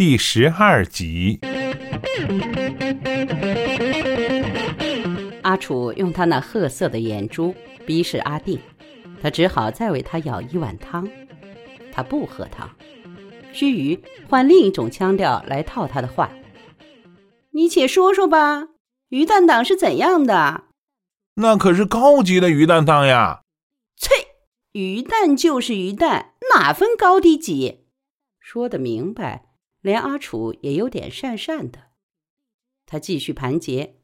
[0.00, 1.38] 第十二集。
[5.42, 7.54] 阿楚用他那褐色的眼珠
[7.84, 8.58] 逼视阿定，
[9.20, 11.06] 他只好再为他舀一碗汤。
[11.92, 12.70] 他不喝汤，
[13.52, 16.30] 须臾换另一种腔调来套他的话
[17.52, 18.68] ：“你且说说吧，
[19.10, 20.64] 鱼蛋党是怎样的？”
[21.36, 23.42] 那可是高级的鱼蛋汤呀！
[23.98, 24.08] 切，
[24.72, 27.84] 鱼蛋就是鱼蛋，哪分高低级？
[28.40, 29.49] 说的明白。
[29.80, 31.90] 连阿楚也有点讪讪的，
[32.86, 33.96] 他继续盘结：“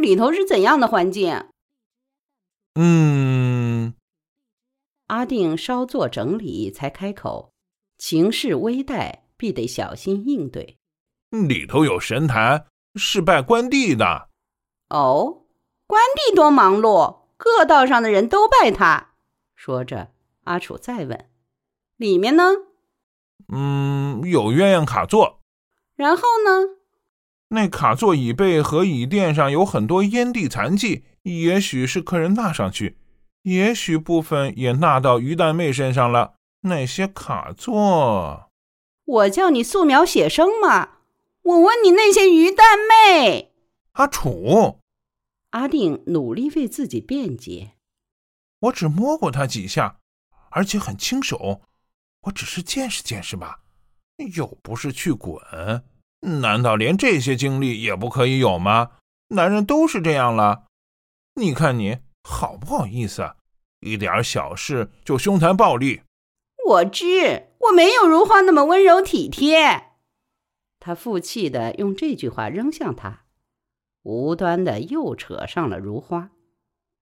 [0.00, 1.48] 里头是怎样的环境？”
[2.74, 3.94] 嗯，
[5.08, 7.52] 阿定稍作整理，才开口
[7.98, 10.78] ：“情势危殆，必得小心应对。”
[11.30, 14.30] 里头有神坛，是拜关帝的。
[14.88, 15.46] 哦，
[15.86, 19.14] 关帝多忙碌，各道上的人都拜他。
[19.54, 20.12] 说着，
[20.44, 21.28] 阿楚再问
[21.98, 22.44] ：“里面呢？”
[23.52, 25.40] 嗯，有鸳鸯卡座，
[25.96, 26.76] 然后呢？
[27.48, 32.98] 那卡座椅背和椅垫上有很多烟蒂残迹，也许是客人纳上去，
[33.42, 36.34] 也许部分也纳到鱼蛋妹身上了。
[36.62, 38.50] 那些卡座，
[39.04, 40.98] 我叫你素描写生嘛？
[41.42, 43.50] 我问你那些鱼蛋妹。
[43.92, 44.78] 阿楚，
[45.50, 47.72] 阿定努力为自己辩解。
[48.60, 49.96] 我只摸过他几下，
[50.50, 51.62] 而且很轻手。
[52.22, 53.60] 我只是见识见识吧，
[54.34, 55.42] 又不是去滚，
[56.42, 58.92] 难道连这些经历也不可以有吗？
[59.28, 60.66] 男人都是这样了。
[61.36, 63.36] 你看你好不好意思啊？
[63.80, 66.02] 一点小事就凶残暴力。
[66.66, 69.92] 我知我没有如花那么温柔体贴。
[70.78, 73.24] 他负气的用这句话扔向他，
[74.02, 76.32] 无端的又扯上了如花，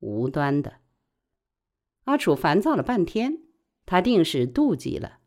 [0.00, 0.80] 无端的。
[2.06, 3.43] 阿楚烦躁了半天。
[3.86, 5.18] 他定是妒忌了，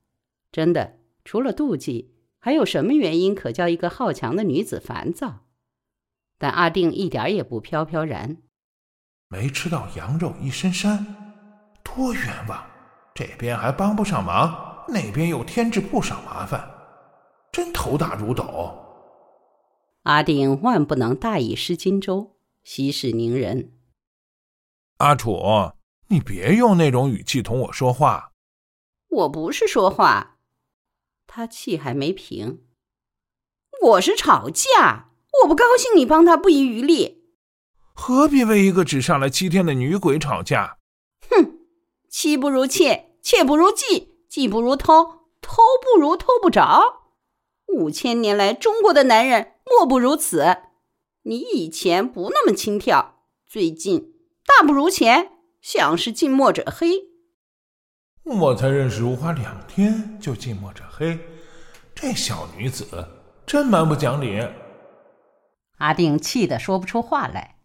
[0.52, 5.45] 真的，除了妒忌，还有什么原因可叫一个好强的女子烦躁？
[6.38, 8.38] 但阿定一点也不飘飘然。
[9.27, 11.05] 没吃到羊肉一身膻，
[11.83, 12.64] 多冤枉！
[13.14, 16.70] 这边还帮不上忙，那边又添置不少麻烦，
[17.52, 18.83] 真头大如斗。
[20.04, 23.73] 阿定万不能大意失荆州，息事宁人。
[24.98, 25.42] 阿楚，
[26.08, 28.31] 你别用那种语气同我说话。
[29.09, 30.37] 我不是说话，
[31.25, 32.63] 他气还没平。
[33.81, 37.25] 我是吵架，我不高兴，你帮他不遗余力。
[37.93, 40.77] 何必为一个只上来七天的女鬼吵架？
[41.29, 41.59] 哼，
[42.09, 47.11] 妻不如妾，妾不如妓，妓不如偷，偷不如偷不着。
[47.67, 50.57] 五千年来，中国的男人莫不如此。
[51.23, 54.13] 你以前不那么轻佻，最近
[54.45, 55.31] 大不如前，
[55.61, 57.17] 像是近墨者黑。
[58.30, 61.17] 我才认识如花两天就近墨者黑，
[61.95, 62.86] 这小女子
[63.45, 64.45] 真蛮不讲理。
[65.77, 67.55] 阿定气得说不出话来，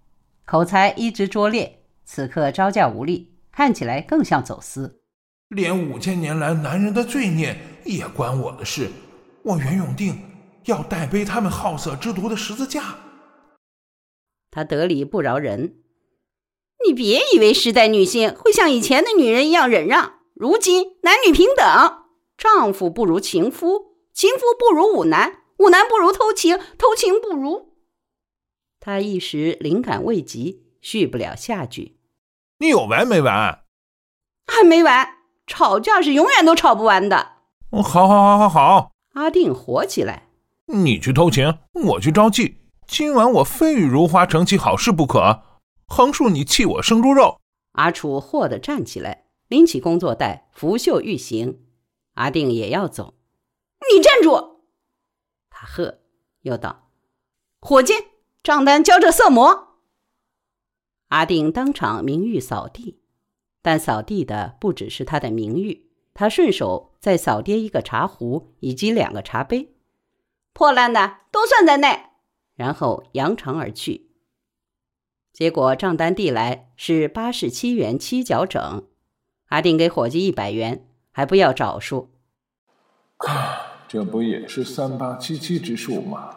[0.45, 5.01] 口才一直拙劣，此刻招架无力，看起来更像走私。
[5.49, 8.89] 连五千年来男人的罪孽也关我的事，
[9.43, 10.17] 我袁永定
[10.67, 12.95] 要代背他们好色之徒的十字架。
[14.53, 15.79] 他得理不饶人，
[16.87, 20.21] 你别以为时代女性会像以前的女人一样忍让。
[20.43, 22.03] 如今男女平等，
[22.37, 27.69] 丈夫不如情夫，情夫不如武男，武男不如偷情，偷情不如……
[28.81, 32.01] 他一时灵感未及，续不了下句。
[32.59, 33.63] 你有完没完？
[34.49, 37.35] 还没完，吵架是永远都吵不完的。
[37.71, 38.93] 好，好，好，好，好！
[39.15, 40.31] 阿定火起来。
[40.67, 42.57] 你去偷情，我去招妓。
[42.89, 45.41] 今晚我非与如花成其好事不可。
[45.87, 47.39] 横竖你弃我生猪肉。
[47.75, 49.27] 阿楚霍地站起来。
[49.53, 51.61] 拎起工作袋，拂袖欲行。
[52.15, 53.13] 阿定也要走，
[53.93, 54.63] 你站住！
[55.51, 55.99] 他喝，
[56.41, 56.89] 又道
[57.61, 57.93] ：“伙计，
[58.43, 59.77] 账单交这色魔。”
[61.09, 63.03] 阿定当场名誉扫地，
[63.61, 69.75] 但扫地的不只是他的名誉，他顺手再扫跌一个茶壶以及两个茶杯，
[70.55, 72.07] 破烂的都算在内，
[72.55, 74.13] 然后扬长而去。
[75.31, 78.89] 结果账单递来是八十七元七角整。
[79.53, 82.09] 阿定给伙计一百元，还不要找数。
[83.19, 86.31] 啊，这不也是三八七七之数吗？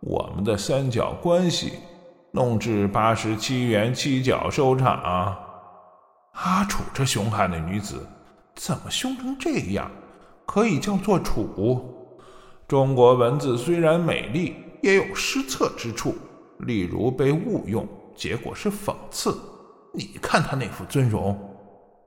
[0.00, 1.74] 我们的三角关系，
[2.32, 5.38] 弄至八十七元七角收场。
[6.32, 8.04] 阿楚这凶悍的女子，
[8.56, 9.88] 怎么凶成这样？
[10.44, 11.94] 可以叫做楚。
[12.66, 16.12] 中国文字虽然美丽，也有失策之处，
[16.58, 19.38] 例如被误用，结果是讽刺。
[19.92, 21.54] 你看她那副尊容。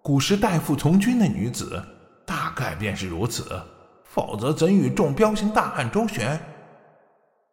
[0.02, 1.82] 古时代父从军的女子，
[2.26, 3.62] 大概便是如此。
[4.04, 6.40] 否则怎与众彪形大汉周旋？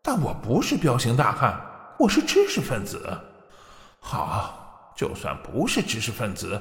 [0.03, 1.61] 但我不是彪形大汉，
[1.99, 3.17] 我是知识分子。
[4.01, 6.61] 好，就算不是知识分子，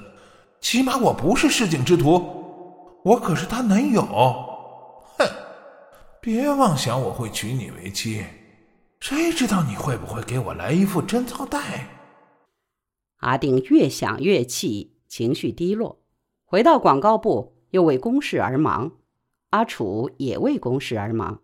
[0.60, 2.44] 起码我不是市井之徒。
[3.04, 4.04] 我可是他男友。
[5.18, 5.26] 哼，
[6.20, 8.26] 别妄想我会娶你为妻。
[9.00, 11.88] 谁知道你会不会给我来一副贞操带？
[13.20, 16.00] 阿定越想越气，情绪低落，
[16.46, 18.92] 回到广告部，又为公事而忙。
[19.52, 21.42] 阿楚也为公事而忙。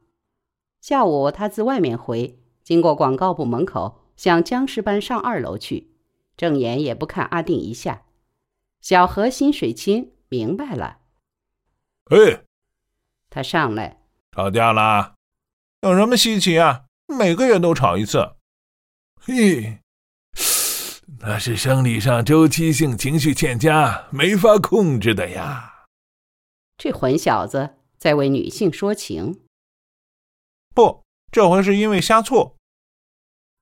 [0.81, 5.91] 下午，他自外面回，经过广告部门口，像僵尸般上二楼去，
[6.35, 8.03] 正眼也不看阿定一下。
[8.81, 10.99] 小何心水清，明白了。
[12.05, 12.43] 哎，
[13.29, 14.01] 他上来，
[14.33, 15.15] 吵架啦？
[15.81, 16.85] 有什么稀奇啊？
[17.07, 18.35] 每个月都吵一次。
[19.21, 19.79] 嘿，
[21.25, 25.85] 那是生理上周期性情绪欠佳，没法控制的呀。
[26.77, 29.39] 这混小子在为女性说情。
[30.75, 32.57] 不，这回是因为呷醋。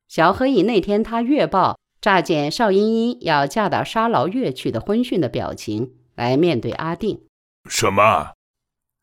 [0.07, 7.27] 小何以那天他月报乍见邵茵茵要嫁到沙劳越去的婚讯的表情来面对阿定。
[7.69, 8.33] 什么？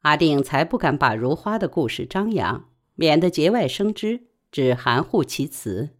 [0.02, 5.90] 阿定才不敢把如花的故事张扬，免得节外生枝，只含糊其辞。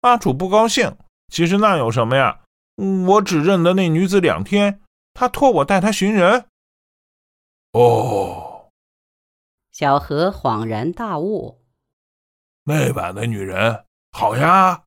[0.00, 0.96] 阿楚不高兴，
[1.30, 2.40] 其实那有什么呀？
[3.06, 4.80] 我只认得那女子两天，
[5.14, 6.46] 她托我带她寻人。
[7.72, 8.70] 哦。
[9.70, 11.62] 小何恍然大悟
[12.64, 14.84] ：“那晚的女人好呀，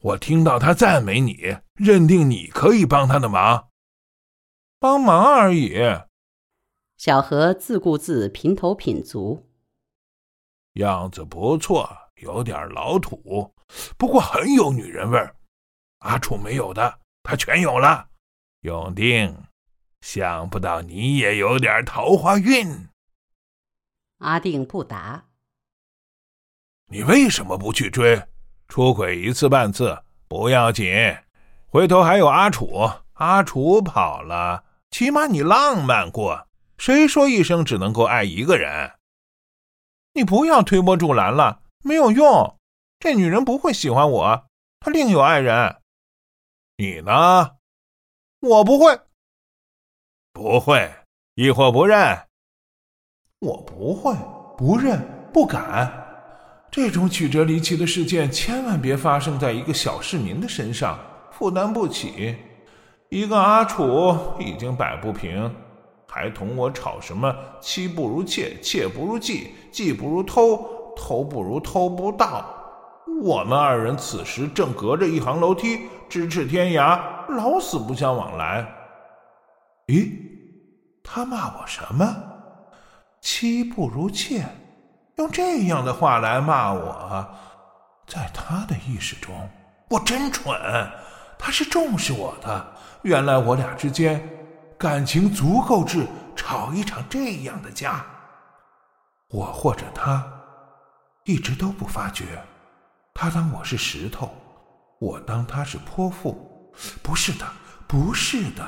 [0.00, 3.68] 我听到她赞美你，认定你可以帮她的忙。
[4.80, 5.76] 帮忙而已。”
[6.96, 9.46] 小何自顾自品头品足，
[10.72, 11.86] 样子不错，
[12.22, 13.54] 有点老土，
[13.98, 15.35] 不过很有女人味儿。
[16.06, 18.06] 阿楚没有的，他全有了。
[18.60, 19.36] 永定，
[20.02, 22.88] 想不到你也有点桃花运。
[24.18, 25.24] 阿定不答。
[26.88, 28.22] 你为什么不去追？
[28.68, 30.86] 出轨一次半次不要紧，
[31.66, 32.88] 回头还有阿楚。
[33.14, 36.46] 阿楚跑了，起码你浪漫过。
[36.78, 38.92] 谁说一生只能够爱一个人？
[40.12, 42.58] 你不要推波助澜了，没有用。
[43.00, 44.46] 这女人不会喜欢我，
[44.78, 45.82] 她另有爱人。
[46.78, 47.52] 你呢？
[48.40, 49.00] 我不会，
[50.34, 50.92] 不会，
[51.34, 51.98] 亦或不认。
[53.38, 54.14] 我不会，
[54.58, 55.00] 不认，
[55.32, 55.90] 不敢。
[56.70, 60.98] 这种曲折离奇的事件，千万别发生在一个小市民的身上，
[61.32, 62.36] 负担不起。
[63.08, 65.50] 一个阿楚已经摆不平，
[66.06, 72.52] 还同我吵什么“妻不如妾，妾不如妓，妓不如偷，偷不如偷不到”。
[73.22, 78.66] 我们二人此时正隔着一行楼梯，咫尺天涯，老死不相往来。
[79.86, 80.12] 咦，
[81.02, 82.04] 他骂我什么？
[83.20, 84.44] 妻不如妾，
[85.16, 87.26] 用这样的话来骂我，
[88.06, 89.48] 在他的意识中，
[89.88, 90.54] 我真蠢。
[91.38, 92.66] 他是重视我的，
[93.02, 94.26] 原来我俩之间
[94.78, 98.04] 感情足够治吵一场这样的架。
[99.28, 100.24] 我或者他，
[101.24, 102.24] 一直都不发觉。
[103.18, 104.30] 他当我是石头，
[104.98, 106.70] 我当他是泼妇。
[107.02, 107.46] 不是的，
[107.88, 108.62] 不是的。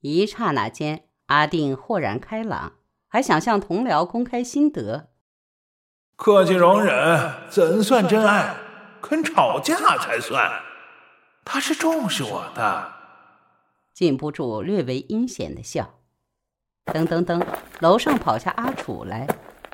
[0.00, 1.02] 一刹那间。
[1.26, 2.74] 阿定豁然开朗，
[3.08, 5.10] 还想向同僚公开心得。
[6.14, 8.54] 客气容忍，怎算真爱？
[9.02, 10.62] 肯吵架才算。
[11.44, 12.92] 他是重视我的，
[13.92, 15.98] 禁不住略微阴险的笑。
[16.84, 17.44] 噔噔噔，
[17.80, 19.26] 楼上跑下阿楚来，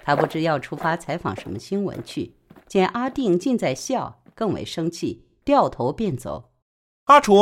[0.06, 2.34] 他不知要出发采访什么新闻去，
[2.72, 6.52] 见阿定竟在笑，更为生气，掉头便走。
[7.04, 7.34] 阿楚，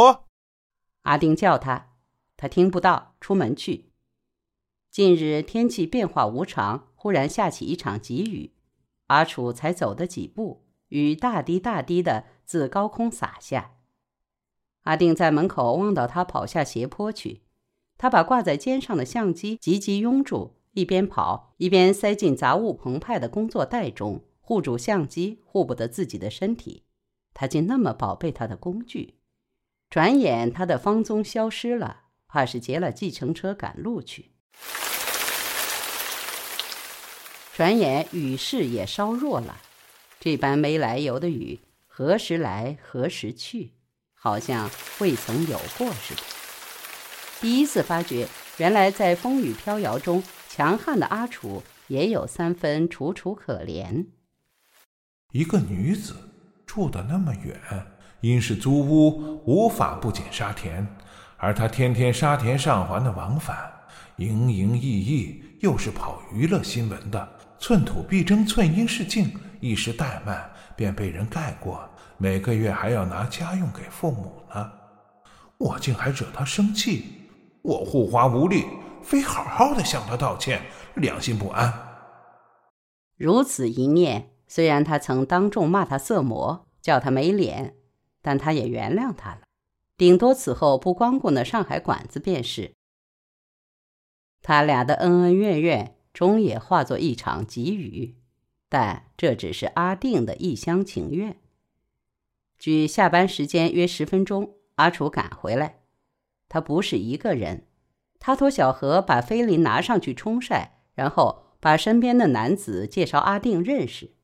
[1.02, 1.92] 阿定叫他，
[2.36, 3.92] 他听不到，出门去。
[4.90, 8.54] 近日天气变化无常，忽然下起一场急雨，
[9.06, 13.76] 阿楚才走的几步，雨大滴大滴的自高空洒下。
[14.82, 17.42] 阿定在门口望到他跑下斜坡去，
[17.96, 26.82] 他把挂在肩上的相机急急拥住，一边跑一边塞进杂物澎湃的工作袋中，护住相机，护不得自己的身体。
[27.32, 29.14] 他竟那么宝贝他的工具，
[29.88, 34.32] 转眼他的方宗消失了，怕是劫了计程车赶路去。
[37.54, 39.60] 转眼雨势也稍弱了，
[40.18, 43.70] 这般没来由的雨，何时来何时去，
[44.14, 46.22] 好像未曾有过似的。
[47.40, 48.26] 第一次发觉，
[48.56, 54.06] 原来在风雨飘摇中，强悍的阿楚也有三分楚楚可怜。
[55.32, 56.14] 一个女子
[56.66, 57.56] 住得那么远，
[58.20, 60.86] 因是租屋，无法不捡沙田，
[61.36, 63.70] 而她天天沙田上环的往返。
[64.16, 71.88] 营营役役，又是跑娱乐新闻的，寸土必争，寸阴是镜，一时怠慢便被人盖过。
[72.18, 74.70] 每个月还要拿家用给父母呢，
[75.56, 77.04] 我竟还惹她生气，
[77.62, 78.66] 我护花无力，
[79.02, 80.60] 非好好的向她道歉，
[80.96, 81.72] 良心不安。
[83.16, 87.76] 如此一念，虽然他曾当众骂他色魔，叫他没脸，
[88.20, 89.42] 但他也原谅他了。
[89.96, 92.72] 顶多此后不光顾那上海馆子便是。
[94.42, 98.16] 他俩的恩恩怨怨，终也化作一场急雨。
[98.68, 101.38] 但这只是阿定的一厢情愿。
[102.58, 105.82] 距下班时间约十分钟，阿楚赶回来。
[106.48, 107.68] 他不是一个人，
[108.18, 114.16] 他托小何把菲林拿上去冲晒，然后把身边的男子介绍阿定认识。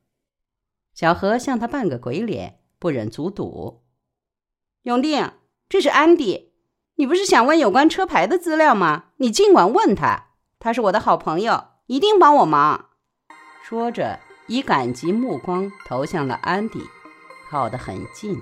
[0.97, 3.83] 小何向他扮个鬼脸，不忍卒睹。
[4.85, 5.31] 永定。
[5.69, 6.55] 这是安迪，
[6.95, 9.07] 你不是想问有关车牌的资料吗？
[9.17, 12.91] 你尽管问他，他是我的好朋友，一定帮我忙。
[13.63, 16.81] 说着，以感激目光投向了安迪，
[17.51, 18.41] 靠得很近。